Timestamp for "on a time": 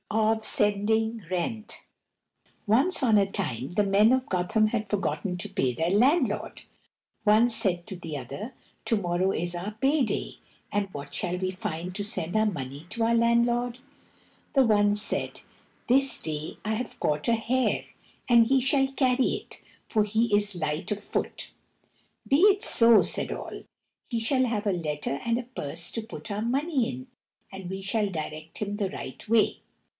3.03-3.69